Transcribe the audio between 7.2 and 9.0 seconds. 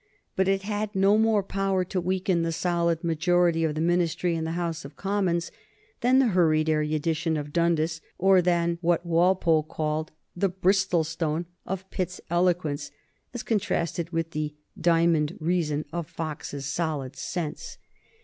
of Dundas, or than